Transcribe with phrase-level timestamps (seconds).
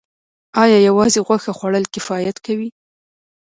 [0.63, 2.69] ایا یوازې غوښه خوړل کفایت کوي